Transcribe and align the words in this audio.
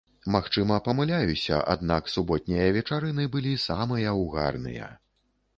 Магчыма, 0.35 0.77
памыляюся, 0.87 1.59
аднак 1.75 2.09
суботнія 2.15 2.65
вечарыны 2.79 3.29
былі 3.37 3.53
самыя 3.67 4.19
ўгарныя. 4.25 4.93